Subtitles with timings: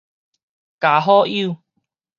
[0.79, 1.57] 加好友